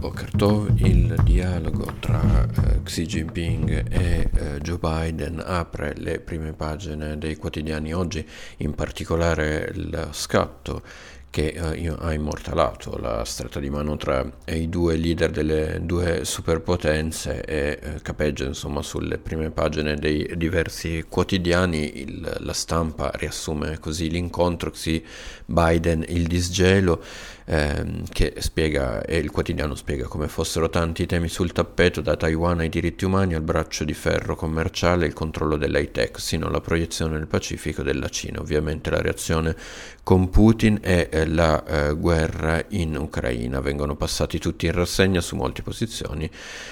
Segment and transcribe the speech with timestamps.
[0.00, 6.54] Boker Tov, il dialogo tra eh, Xi Jinping e eh, Joe Biden apre le prime
[6.54, 7.92] pagine dei quotidiani.
[7.92, 8.26] Oggi,
[8.58, 10.80] in particolare il scatto
[11.30, 17.44] che eh, ha immortalato la stretta di mano tra i due leader delle due superpotenze
[17.44, 22.00] e eh, capeggia insomma sulle prime pagine dei diversi quotidiani.
[22.00, 25.04] Il, la stampa riassume così l'incontro Xi
[25.46, 27.02] Biden il disgelo
[27.44, 32.60] ehm, che spiega e il quotidiano spiega come fossero tanti temi sul tappeto da Taiwan
[32.60, 37.16] ai diritti umani al braccio di ferro commerciale il controllo dell'high tech sino alla proiezione
[37.16, 38.40] nel Pacifico della Cina.
[38.40, 39.56] Ovviamente la reazione
[40.02, 43.60] con Putin e eh, la eh, guerra in Ucraina.
[43.60, 46.30] Vengono passati tutti in rassegna su molte posizioni,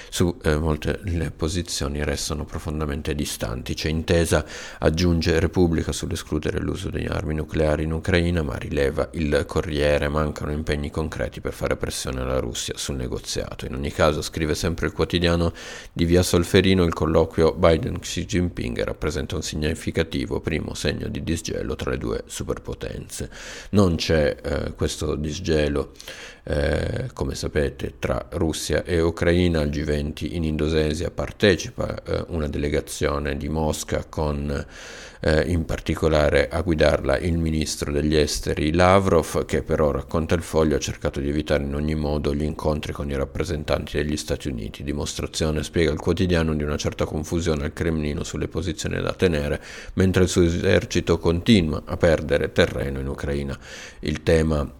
[0.09, 3.73] su eh, molte le posizioni restano profondamente distanti.
[3.73, 4.45] C'è intesa,
[4.79, 10.89] aggiunge Repubblica, sull'escludere l'uso di armi nucleari in Ucraina, ma rileva il Corriere, mancano impegni
[10.89, 13.65] concreti per fare pressione alla Russia sul negoziato.
[13.65, 15.53] In ogni caso, scrive sempre il quotidiano
[15.91, 21.91] di Via Solferino, il colloquio Biden-Xi Jinping rappresenta un significativo primo segno di disgelo tra
[21.91, 23.29] le due superpotenze.
[23.71, 25.91] Non c'è eh, questo disgelo,
[26.43, 29.61] eh, come sapete, tra Russia e Ucraina.
[29.61, 34.65] Al G20 in Indonesia partecipa eh, una delegazione di Mosca con
[35.21, 40.77] eh, in particolare a guidarla il ministro degli esteri Lavrov, che però racconta il foglio
[40.77, 44.83] ha cercato di evitare in ogni modo gli incontri con i rappresentanti degli Stati Uniti.
[44.83, 49.61] Dimostrazione, spiega il quotidiano, di una certa confusione al Cremlino sulle posizioni da tenere,
[49.93, 53.57] mentre il suo esercito continua a perdere terreno in Ucraina.
[53.99, 54.71] Il tēmām.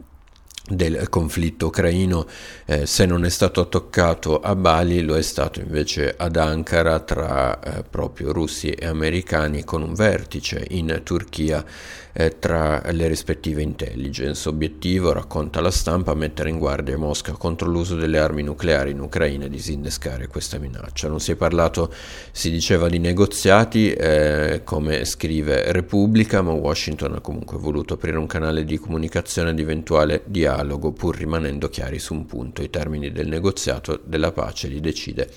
[0.69, 2.25] Del conflitto ucraino,
[2.65, 7.59] eh, se non è stato toccato a Bali, lo è stato invece ad Ankara tra
[7.59, 11.65] eh, proprio russi e americani con un vertice in Turchia
[12.13, 14.47] eh, tra le rispettive intelligence.
[14.49, 19.45] Obiettivo, racconta la stampa, mettere in guardia Mosca contro l'uso delle armi nucleari in Ucraina
[19.45, 21.07] e disinnescare questa minaccia.
[21.07, 21.91] Non si è parlato,
[22.31, 28.27] si diceva, di negoziati, eh, come scrive Repubblica, ma Washington ha comunque voluto aprire un
[28.27, 32.61] canale di comunicazione di eventuale dialogo dialogo pur rimanendo chiari su un punto.
[32.61, 35.29] I termini del negoziato della pace li decide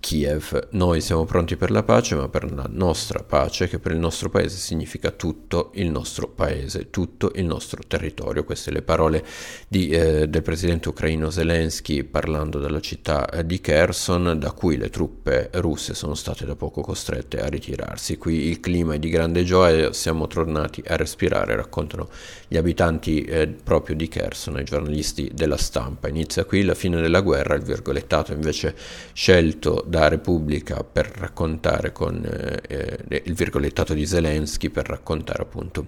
[0.00, 0.68] Kiev.
[0.70, 4.30] Noi siamo pronti per la pace, ma per la nostra pace, che per il nostro
[4.30, 8.44] paese significa tutto il nostro paese, tutto il nostro territorio.
[8.44, 9.24] Queste le parole
[9.68, 14.90] di, eh, del presidente ucraino Zelensky parlando della città eh, di Kherson, da cui le
[14.90, 18.16] truppe russe sono state da poco costrette a ritirarsi.
[18.16, 22.08] Qui il clima è di grande gioia, siamo tornati a respirare, raccontano
[22.48, 26.08] gli abitanti eh, proprio di Kherson ai giornalisti della stampa.
[26.08, 28.74] Inizia qui la fine della guerra, il virgolettato invece
[29.12, 32.60] scelto da Repubblica per raccontare con eh,
[33.08, 35.86] eh, il virgolettato di Zelensky per raccontare appunto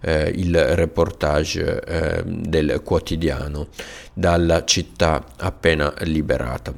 [0.00, 3.68] eh, il reportage eh, del quotidiano
[4.12, 6.72] dalla città appena liberata.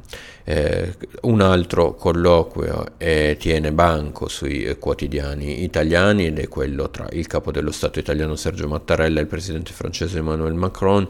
[0.48, 7.26] Eh, un altro colloquio eh, tiene banco sui quotidiani italiani ed è quello tra il
[7.26, 11.08] capo dello Stato italiano Sergio Mattarella e il presidente francese Emmanuel Macron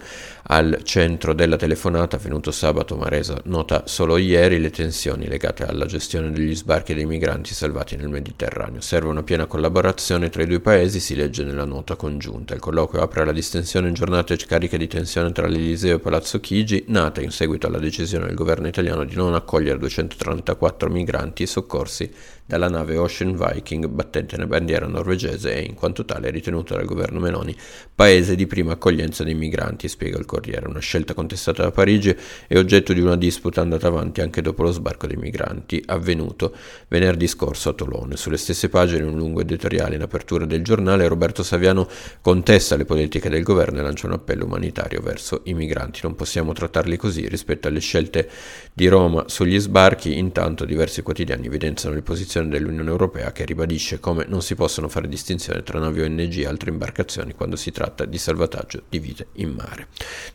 [0.49, 5.87] al centro della telefonata avvenuto sabato ma resa nota solo ieri le tensioni legate alla
[5.87, 8.81] gestione degli sbarchi dei migranti salvati nel Mediterraneo.
[8.81, 12.55] Serve una piena collaborazione tra i due paesi, si legge nella nota congiunta.
[12.55, 16.85] Il colloquio apre la distensione in giornate cariche di tensione tra l'Eliseo e Palazzo Chigi,
[16.89, 22.11] nata in seguito alla decisione del governo italiano di non accogliere 234 migranti soccorsi
[22.47, 27.19] dalla nave Ocean Viking battente una bandiera norvegese e in quanto tale ritenuta dal governo
[27.19, 27.55] Meloni
[27.93, 30.69] paese di prima accoglienza dei migranti, spiega il Corriere.
[30.69, 32.15] Una scelta contestata da Parigi
[32.47, 36.55] e oggetto di una disputa andata avanti anche dopo lo sbarco dei migranti avvenuto
[36.89, 38.17] venerdì scorso a Tolone.
[38.17, 41.89] Sulle stesse pagine, in un lungo editoriale in apertura del giornale, Roberto Saviano
[42.21, 46.01] contesta le politiche del governo e lancia un appello umanitario verso i migranti.
[46.03, 48.29] Non possiamo trattarli così rispetto alle scelte
[48.75, 54.27] di Roma sugli sbarchi, intanto diversi quotidiani evidenziano le posizioni dell'Unione Europea che ribadisce come
[54.29, 58.19] non si possono fare distinzioni tra navi ONG e altre imbarcazioni quando si tratta di
[58.19, 59.86] salvataggio di vite in mare.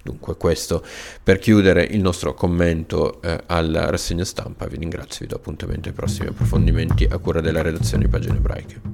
[0.03, 0.83] Dunque questo
[1.23, 5.95] per chiudere il nostro commento eh, alla rassegna stampa, vi ringrazio, vi do appuntamento ai
[5.95, 8.90] prossimi approfondimenti a cura della redazione di Pagine Ebraiche.